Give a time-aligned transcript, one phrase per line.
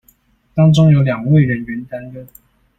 [0.55, 2.27] 當中有兩位人員擔任